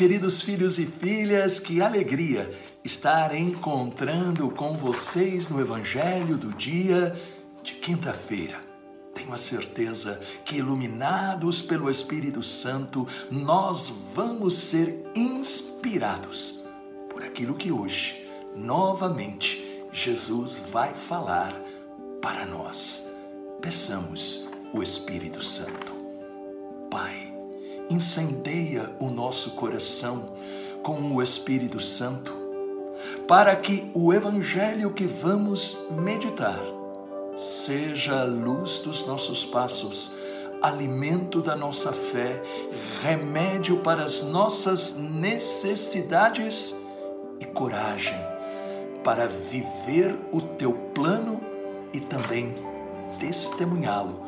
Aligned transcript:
queridos 0.00 0.40
filhos 0.40 0.78
e 0.78 0.86
filhas, 0.86 1.60
que 1.60 1.82
alegria 1.82 2.58
estar 2.82 3.36
encontrando 3.36 4.48
com 4.48 4.74
vocês 4.74 5.50
no 5.50 5.60
Evangelho 5.60 6.38
do 6.38 6.54
dia 6.54 7.14
de 7.62 7.74
quinta-feira. 7.74 8.58
Tenho 9.12 9.34
a 9.34 9.36
certeza 9.36 10.18
que, 10.42 10.56
iluminados 10.56 11.60
pelo 11.60 11.90
Espírito 11.90 12.42
Santo, 12.42 13.06
nós 13.30 13.92
vamos 14.14 14.54
ser 14.54 15.04
inspirados 15.14 16.64
por 17.10 17.22
aquilo 17.22 17.54
que 17.54 17.70
hoje, 17.70 18.26
novamente, 18.56 19.84
Jesus 19.92 20.62
vai 20.72 20.94
falar 20.94 21.54
para 22.22 22.46
nós. 22.46 23.14
Peçamos 23.60 24.48
o 24.72 24.82
Espírito 24.82 25.42
Santo. 25.42 25.92
Pai, 26.90 27.29
incendeia 27.90 28.88
o 29.00 29.10
nosso 29.10 29.50
coração 29.52 30.32
com 30.82 30.98
o 31.12 31.20
Espírito 31.20 31.80
Santo, 31.80 32.32
para 33.26 33.54
que 33.56 33.90
o 33.92 34.14
Evangelho 34.14 34.92
que 34.92 35.06
vamos 35.06 35.76
meditar 35.90 36.60
seja 37.36 38.20
a 38.20 38.24
luz 38.24 38.78
dos 38.78 39.06
nossos 39.06 39.44
passos, 39.44 40.14
alimento 40.62 41.42
da 41.42 41.56
nossa 41.56 41.92
fé, 41.92 42.40
remédio 43.02 43.78
para 43.78 44.04
as 44.04 44.22
nossas 44.22 44.96
necessidades 44.96 46.76
e 47.40 47.46
coragem 47.46 48.18
para 49.02 49.26
viver 49.26 50.18
o 50.30 50.40
teu 50.40 50.72
plano 50.94 51.40
e 51.92 52.00
também 52.00 52.54
testemunhá-lo 53.18 54.20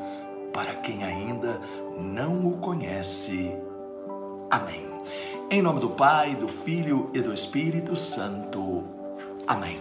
para 0.53 0.75
quem 0.77 1.05
ainda 1.05 1.61
não 1.61 1.82
o 1.97 2.59
conhece. 2.59 3.57
Amém. 4.51 4.87
Em 5.51 5.61
nome 5.61 5.81
do 5.81 5.91
Pai, 5.91 6.35
do 6.35 6.49
Filho 6.49 7.11
e 7.13 7.21
do 7.21 7.33
Espírito 7.33 7.95
Santo. 7.95 8.85
Amém. 9.47 9.81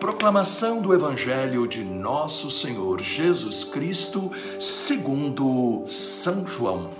Proclamação 0.00 0.82
do 0.82 0.92
Evangelho 0.92 1.66
de 1.66 1.84
Nosso 1.84 2.50
Senhor 2.50 3.00
Jesus 3.00 3.64
Cristo, 3.64 4.30
segundo 4.60 5.84
São 5.86 6.46
João. 6.46 6.90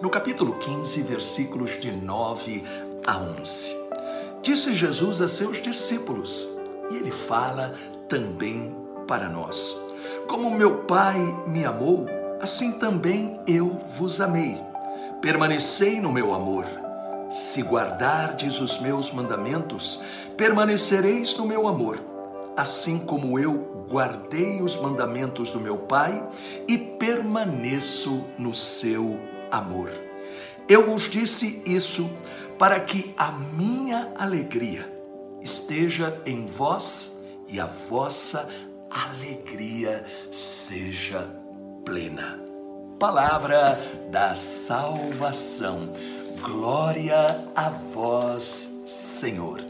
No 0.00 0.08
capítulo 0.08 0.54
15, 0.54 1.02
versículos 1.02 1.78
de 1.80 1.92
9 1.92 2.64
a 3.06 3.18
11. 3.18 3.76
Disse 4.42 4.72
Jesus 4.72 5.20
a 5.20 5.28
seus 5.28 5.60
discípulos, 5.60 6.48
e 6.90 6.96
ele 6.96 7.12
fala 7.12 7.74
também 8.08 8.74
para 9.06 9.28
nós: 9.28 9.78
Como 10.26 10.50
meu 10.50 10.84
Pai 10.84 11.18
me 11.46 11.64
amou, 11.64 12.06
assim 12.40 12.72
também 12.72 13.38
eu 13.46 13.80
vos 13.96 14.20
amei. 14.20 14.60
Permanecei 15.20 16.00
no 16.00 16.12
meu 16.12 16.32
amor. 16.32 16.66
Se 17.30 17.62
guardardes 17.62 18.60
os 18.60 18.80
meus 18.80 19.12
mandamentos, 19.12 20.02
permanecereis 20.36 21.36
no 21.36 21.46
meu 21.46 21.68
amor, 21.68 22.02
assim 22.56 22.98
como 22.98 23.38
eu 23.38 23.86
guardei 23.88 24.60
os 24.60 24.76
mandamentos 24.80 25.50
do 25.50 25.60
meu 25.60 25.78
Pai 25.78 26.26
e 26.66 26.76
permaneço 26.76 28.24
no 28.38 28.52
seu 28.52 29.20
amor. 29.50 29.90
Eu 30.68 30.86
vos 30.86 31.08
disse 31.08 31.62
isso 31.64 32.10
para 32.58 32.80
que 32.80 33.14
a 33.16 33.30
minha 33.30 34.12
alegria 34.18 34.90
esteja 35.40 36.20
em 36.26 36.46
vós 36.46 37.20
e 37.48 37.60
a 37.60 37.66
vossa 37.66 38.48
alegria 38.90 40.04
seja 40.30 41.28
plena. 41.84 42.38
Palavra 42.98 43.78
da 44.10 44.34
salvação. 44.34 45.94
Glória 46.42 47.48
a 47.54 47.70
vós, 47.70 48.82
Senhor. 48.86 49.64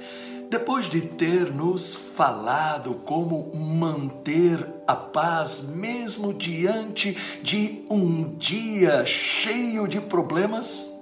Depois 0.49 0.89
de 0.89 1.01
ter 1.01 1.53
nos 1.53 1.95
falado 1.95 2.95
como 3.05 3.55
manter 3.55 4.67
a 4.85 4.97
paz 4.97 5.69
mesmo 5.69 6.35
diante 6.35 7.17
de 7.41 7.85
um 7.89 8.35
dia 8.37 9.07
cheio 9.07 9.87
de 9.87 10.01
problemas, 10.01 11.01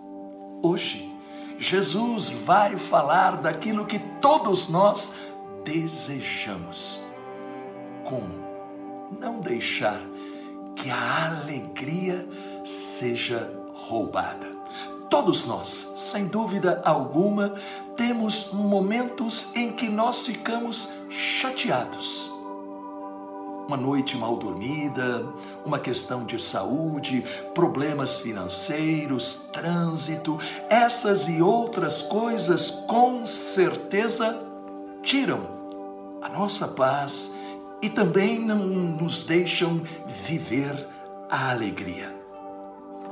hoje 0.63 1.11
Jesus 1.59 2.33
vai 2.33 2.77
falar 2.77 3.39
daquilo 3.39 3.87
que 3.87 3.99
todos 4.21 4.69
nós 4.69 5.15
desejamos. 5.65 7.03
Como 8.05 8.49
não 9.19 9.41
deixar 9.41 10.01
que 10.79 10.91
a 10.91 11.27
alegria 11.27 12.27
seja 12.65 13.53
roubada. 13.75 14.49
Todos 15.11 15.47
nós, 15.47 15.95
sem 15.97 16.27
dúvida 16.27 16.81
alguma, 16.85 17.55
temos 17.97 18.53
momentos 18.53 19.55
em 19.57 19.73
que 19.73 19.89
nós 19.89 20.27
ficamos 20.27 20.93
chateados. 21.11 22.31
Uma 23.67 23.77
noite 23.77 24.17
mal 24.17 24.37
dormida, 24.37 25.27
uma 25.65 25.79
questão 25.79 26.25
de 26.25 26.41
saúde, 26.41 27.25
problemas 27.55 28.19
financeiros, 28.19 29.49
trânsito, 29.53 30.39
essas 30.71 31.29
e 31.29 31.43
outras 31.43 32.01
coisas 32.01 32.71
com 32.87 33.27
certeza 33.27 34.47
tiram 35.03 35.41
a 36.23 36.29
nossa 36.29 36.69
paz 36.69 37.35
e 37.81 37.89
também 37.89 38.39
não 38.41 38.59
nos 38.59 39.21
deixam 39.21 39.83
viver 40.07 40.87
a 41.31 41.51
alegria. 41.51 42.15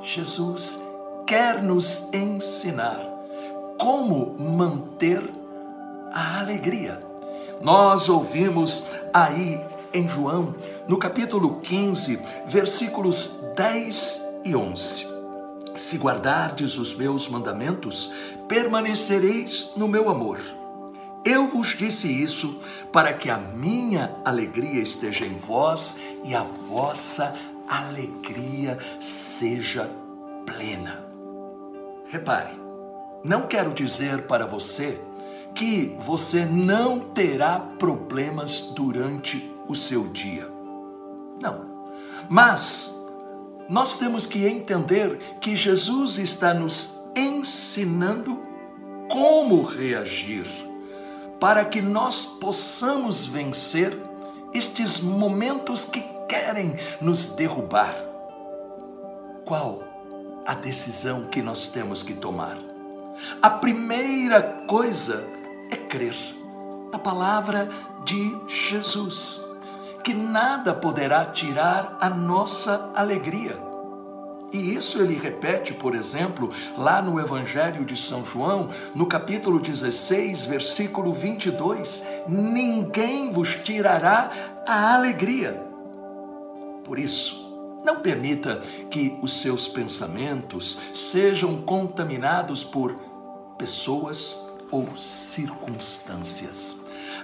Jesus 0.02 0.82
quer 1.26 1.62
nos 1.62 2.12
ensinar 2.12 3.00
como 3.78 4.36
manter 4.38 5.22
a 6.12 6.40
alegria. 6.40 7.00
Nós 7.60 8.08
ouvimos 8.08 8.88
aí 9.12 9.60
em 9.92 10.08
João, 10.08 10.54
no 10.86 10.98
capítulo 10.98 11.60
15, 11.60 12.20
versículos 12.46 13.44
10 13.56 14.22
e 14.44 14.54
11. 14.54 15.06
Se 15.74 15.98
guardardes 15.98 16.78
os 16.78 16.94
meus 16.94 17.28
mandamentos, 17.28 18.10
permanecereis 18.48 19.72
no 19.76 19.88
meu 19.88 20.08
amor 20.08 20.55
eu 21.26 21.48
vos 21.48 21.76
disse 21.76 22.06
isso 22.06 22.60
para 22.92 23.12
que 23.12 23.28
a 23.28 23.36
minha 23.36 24.14
alegria 24.24 24.80
esteja 24.80 25.26
em 25.26 25.36
vós 25.36 25.98
e 26.24 26.32
a 26.36 26.44
vossa 26.44 27.34
alegria 27.68 28.78
seja 29.00 29.90
plena. 30.46 31.04
Repare, 32.08 32.52
não 33.24 33.42
quero 33.42 33.74
dizer 33.74 34.22
para 34.22 34.46
você 34.46 35.00
que 35.52 35.96
você 35.98 36.46
não 36.46 37.00
terá 37.00 37.58
problemas 37.58 38.72
durante 38.76 39.52
o 39.66 39.74
seu 39.74 40.06
dia. 40.06 40.48
Não. 41.42 41.88
Mas 42.30 42.96
nós 43.68 43.96
temos 43.96 44.26
que 44.26 44.46
entender 44.46 45.18
que 45.40 45.56
Jesus 45.56 46.18
está 46.18 46.54
nos 46.54 47.00
ensinando 47.16 48.40
como 49.10 49.62
reagir 49.62 50.65
para 51.40 51.64
que 51.64 51.80
nós 51.80 52.24
possamos 52.40 53.26
vencer 53.26 53.96
estes 54.52 55.00
momentos 55.00 55.84
que 55.84 56.00
querem 56.28 56.74
nos 57.00 57.30
derrubar. 57.30 57.94
Qual 59.44 59.82
a 60.46 60.54
decisão 60.54 61.24
que 61.24 61.42
nós 61.42 61.68
temos 61.68 62.02
que 62.02 62.14
tomar? 62.14 62.58
A 63.40 63.50
primeira 63.50 64.42
coisa 64.66 65.24
é 65.70 65.76
crer 65.76 66.16
na 66.92 66.98
palavra 66.98 67.68
de 68.04 68.36
Jesus, 68.46 69.44
que 70.02 70.14
nada 70.14 70.74
poderá 70.74 71.24
tirar 71.24 71.96
a 72.00 72.08
nossa 72.08 72.92
alegria. 72.94 73.58
E 74.56 74.74
isso 74.74 74.98
ele 75.02 75.12
repete, 75.18 75.74
por 75.74 75.94
exemplo, 75.94 76.50
lá 76.78 77.02
no 77.02 77.20
Evangelho 77.20 77.84
de 77.84 77.94
São 77.94 78.24
João, 78.24 78.70
no 78.94 79.04
capítulo 79.04 79.60
16, 79.60 80.46
versículo 80.46 81.12
22: 81.12 82.06
Ninguém 82.26 83.30
vos 83.30 83.54
tirará 83.56 84.62
a 84.66 84.94
alegria. 84.94 85.62
Por 86.84 86.98
isso, 86.98 87.82
não 87.84 88.00
permita 88.00 88.62
que 88.90 89.18
os 89.20 89.42
seus 89.42 89.68
pensamentos 89.68 90.78
sejam 90.94 91.60
contaminados 91.60 92.64
por 92.64 92.94
pessoas 93.58 94.42
ou 94.70 94.96
circunstâncias. 94.96 96.80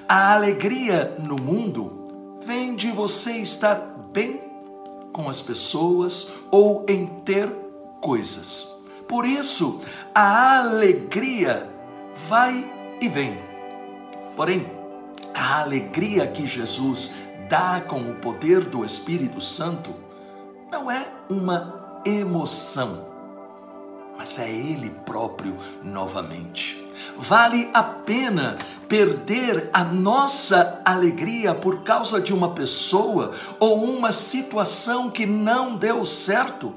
A 0.07 0.35
alegria 0.35 1.17
no 1.19 1.39
mundo 1.39 2.05
vem 2.45 2.77
de 2.77 2.91
você 2.91 3.39
estar 3.39 3.77
bem 4.13 4.52
com 5.13 5.29
as 5.29 5.41
pessoas 5.41 6.31
ou 6.51 6.85
em 6.89 7.07
ter 7.25 7.49
coisas. 8.01 8.81
Por 9.07 9.27
isso, 9.27 9.81
a 10.15 10.59
alegria 10.59 11.71
vai 12.29 12.71
e 13.01 13.09
vem. 13.09 13.39
Porém, 14.37 14.67
a 15.35 15.61
alegria 15.61 16.27
que 16.27 16.47
Jesus 16.47 17.15
dá 17.49 17.81
com 17.81 18.01
o 18.01 18.15
poder 18.15 18.65
do 18.65 18.85
Espírito 18.85 19.41
Santo 19.41 19.95
não 20.71 20.91
é 20.91 21.07
uma 21.29 22.01
emoção, 22.07 23.07
mas 24.17 24.39
é 24.39 24.51
Ele 24.51 24.91
próprio 24.91 25.57
novamente. 25.83 26.82
Vale 27.17 27.71
a 27.73 27.83
pena 27.83 28.59
perder 28.89 29.71
a 29.73 29.85
nossa 29.85 30.81
alegria 30.85 31.55
por 31.55 31.83
causa 31.83 32.21
de 32.21 32.33
uma 32.33 32.51
pessoa 32.51 33.33
ou 33.59 33.83
uma 33.85 34.13
situação 34.13 35.11
que 35.11 35.25
não 35.25 35.77
deu 35.77 36.05
certo? 36.05 36.75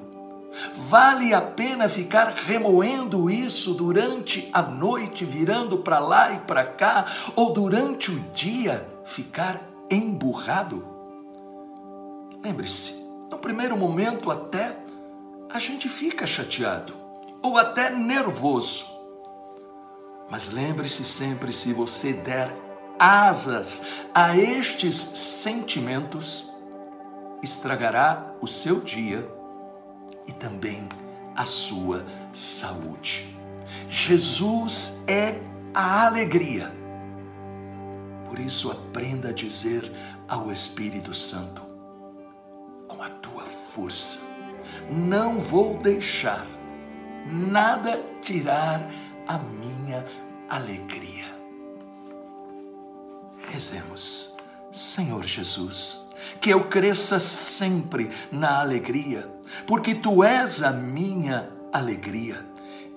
Vale 0.78 1.34
a 1.34 1.42
pena 1.42 1.90
ficar 1.90 2.30
remoendo 2.30 3.30
isso 3.30 3.74
durante 3.74 4.50
a 4.54 4.62
noite, 4.62 5.26
virando 5.26 5.80
para 5.80 6.00
lá 6.00 6.32
e 6.32 6.40
para 6.40 6.64
cá, 6.64 7.06
ou 7.36 7.52
durante 7.52 8.12
o 8.12 8.20
dia 8.34 8.88
ficar 9.04 9.62
emburrado? 9.92 10.86
Lembre-se, 12.42 13.06
no 13.30 13.38
primeiro 13.38 13.76
momento 13.76 14.32
até 14.32 14.78
a 15.52 15.60
gente 15.60 15.90
fica 15.90 16.26
chateado 16.26 16.94
ou 17.42 17.58
até 17.58 17.90
nervoso. 17.90 18.95
Mas 20.30 20.50
lembre-se 20.50 21.04
sempre: 21.04 21.51
se 21.51 21.74
você 21.74 22.13
der 22.13 22.56
asas 22.98 23.81
a 24.13 24.38
estes 24.38 24.95
sentimentos, 24.95 26.54
estragará 27.44 28.33
o 28.42 28.48
seu 28.48 28.80
dia 28.80 29.27
e 30.27 30.31
também 30.31 30.88
a 31.36 31.45
sua 31.45 32.06
saúde. 32.33 33.38
Jesus 33.89 35.04
é 35.07 35.39
a 35.74 36.06
alegria. 36.06 36.74
Por 38.25 38.39
isso, 38.39 38.72
aprenda 38.72 39.30
a 39.30 39.33
dizer 39.33 39.92
ao 40.27 40.51
Espírito 40.51 41.13
Santo, 41.13 41.62
com 42.88 43.01
a 43.01 43.10
tua 43.10 43.45
força, 43.45 44.22
não 44.89 45.39
vou 45.39 45.77
deixar 45.77 46.45
nada 47.25 48.04
tirar 48.22 48.89
a 49.27 49.38
minha 49.38 50.06
alegria. 50.50 51.25
Rezemos, 53.51 54.36
Senhor 54.72 55.25
Jesus, 55.25 56.10
que 56.42 56.50
eu 56.50 56.66
cresça 56.66 57.19
sempre 57.19 58.12
na 58.31 58.60
alegria, 58.60 59.30
porque 59.66 59.95
tu 59.95 60.24
és 60.24 60.63
a 60.63 60.72
minha 60.72 61.50
alegria. 61.72 62.45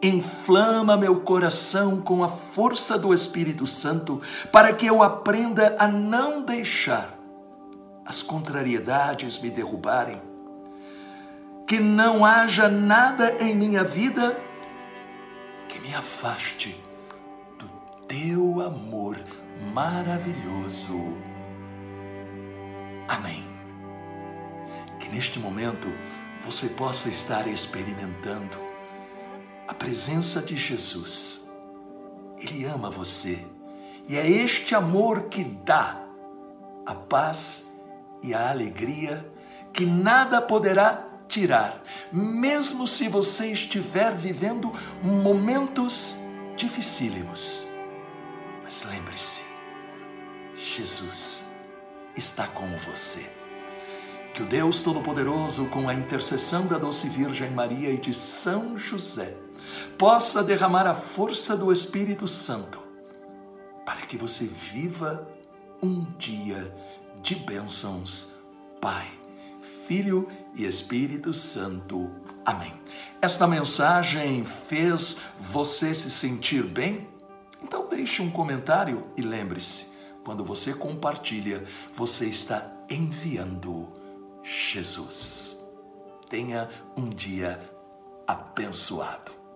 Inflama 0.03 0.97
meu 0.97 1.21
coração 1.21 2.01
com 2.01 2.23
a 2.23 2.29
força 2.29 2.97
do 2.97 3.13
Espírito 3.13 3.67
Santo, 3.67 4.23
para 4.53 4.73
que 4.73 4.87
eu 4.87 5.03
aprenda 5.03 5.75
a 5.79 5.89
não 5.89 6.43
deixar 6.43 7.19
as 8.07 8.23
contrariedades 8.23 9.39
me 9.41 9.51
derrubarem. 9.51 10.23
Que 11.67 11.81
não 11.81 12.25
haja 12.25 12.69
nada 12.69 13.37
em 13.41 13.55
minha 13.55 13.85
vida 13.85 14.35
que 15.79 15.89
me 15.89 15.95
afaste 15.95 16.81
do 17.59 17.69
teu 18.07 18.61
amor 18.61 19.17
maravilhoso. 19.73 21.17
Amém. 23.07 23.47
Que 24.99 25.09
neste 25.09 25.39
momento 25.39 25.89
você 26.45 26.71
possa 26.71 27.09
estar 27.09 27.47
experimentando 27.47 28.59
a 29.67 29.75
presença 29.75 30.43
de 30.43 30.57
Jesus. 30.57 31.49
Ele 32.39 32.65
ama 32.65 32.91
você 32.91 33.47
e 34.09 34.17
é 34.17 34.29
este 34.29 34.75
amor 34.75 35.25
que 35.25 35.45
dá 35.45 36.05
a 36.87 36.95
paz 36.95 37.79
e 38.23 38.35
a 38.35 38.51
alegria 38.51 39.31
que 39.73 39.87
nada 39.87 40.41
poderá 40.41 41.08
tirar, 41.29 41.83
mesmo 42.11 42.87
se 42.87 43.09
você 43.09 43.53
estiver 43.53 44.17
vivendo 44.17 44.73
momentos 45.03 46.21
dificílimos. 46.57 47.67
Mas 48.65 48.85
lembre-se, 48.85 49.45
Jesus 50.57 51.47
está 52.17 52.47
com 52.49 52.67
você. 52.79 53.31
Que 54.35 54.43
o 54.43 54.47
Deus 54.47 54.83
Todo-Poderoso, 54.83 55.67
com 55.67 55.89
a 55.89 55.95
intercessão 55.95 56.67
da 56.67 56.79
Doce 56.79 57.09
Virgem 57.09 57.51
Maria 57.51 57.91
e 57.91 57.99
de 57.99 58.15
São 58.15 58.79
José, 58.79 59.35
possa 59.97 60.43
derramar 60.43 60.87
a 60.87 60.95
força 60.95 61.57
do 61.57 61.73
Espírito 61.73 62.27
Santo 62.27 62.83
para 63.85 64.03
que 64.03 64.17
você 64.17 64.45
viva 64.45 65.27
um 65.83 66.05
dia 66.19 66.75
de 67.23 67.35
bênçãos, 67.37 68.37
Pai, 68.81 69.18
Filho 69.89 70.29
e 70.55 70.67
Espírito 70.67 71.33
Santo. 71.33 72.11
Amém. 72.45 72.79
Esta 73.23 73.47
mensagem 73.49 74.45
fez 74.45 75.19
você 75.41 75.95
se 75.95 76.11
sentir 76.11 76.63
bem? 76.63 77.09
Então 77.63 77.89
deixe 77.89 78.21
um 78.21 78.31
comentário 78.31 79.07
e 79.17 79.23
lembre-se, 79.23 79.87
quando 80.23 80.45
você 80.45 80.75
compartilha, 80.75 81.65
você 81.95 82.27
está 82.27 82.71
enviando 82.91 83.91
Jesus. 84.43 85.67
Tenha 86.29 86.69
um 86.95 87.09
dia 87.09 87.59
abençoado. 88.27 89.38